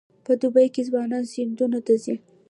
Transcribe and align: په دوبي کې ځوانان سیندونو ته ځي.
په 0.25 0.31
دوبي 0.41 0.67
کې 0.73 0.81
ځوانان 0.89 1.23
سیندونو 1.33 1.79
ته 1.85 1.93
ځي. 2.03 2.15